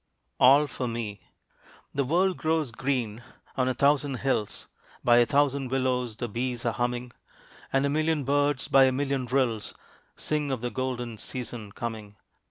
ALL 0.39 0.65
FOR 0.65 0.87
ME. 0.87 1.21
The 1.93 2.03
world 2.03 2.35
grows 2.35 2.71
green 2.71 3.21
on 3.55 3.67
a 3.67 3.75
thousand 3.75 4.15
hills 4.21 4.65
By 5.03 5.17
a 5.19 5.27
thousand 5.27 5.69
willows 5.69 6.15
the 6.15 6.27
bees 6.27 6.65
are 6.65 6.73
humming, 6.73 7.11
And 7.71 7.85
a 7.85 7.89
million 7.89 8.23
birds 8.23 8.67
by 8.67 8.85
a 8.85 8.91
million 8.91 9.27
rills, 9.27 9.75
Sing 10.17 10.51
of 10.51 10.61
the 10.61 10.71
golden 10.71 11.19
season 11.19 11.71
coming. 11.73 12.15